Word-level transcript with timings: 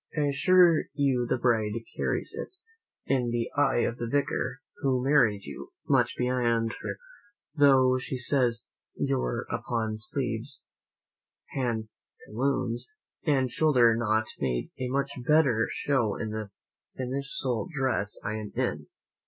I 0.17 0.21
assure 0.21 0.85
you 0.95 1.27
the 1.29 1.37
bride 1.37 1.73
carries 1.95 2.33
it, 2.35 2.55
in 3.05 3.29
the 3.29 3.51
eye 3.55 3.81
of 3.81 3.97
the 3.97 4.07
vicar 4.07 4.61
who 4.77 5.03
married 5.03 5.43
you, 5.43 5.73
much 5.87 6.15
beyond 6.17 6.73
her 6.81 6.97
mother 7.55 7.67
though 7.69 7.97
he 8.03 8.17
says 8.17 8.65
your 8.95 9.45
open 9.53 9.99
sleeves, 9.99 10.63
pantaloons, 11.53 12.89
and 13.27 13.51
shoulder 13.51 13.95
knot 13.95 14.25
made 14.39 14.71
a 14.79 14.87
much 14.89 15.11
better 15.27 15.67
show 15.71 16.17
than 16.17 16.31
the 16.31 16.49
finical 16.97 17.67
dress 17.71 18.17
I 18.25 18.37
am 18.37 18.51
in. 18.55 18.87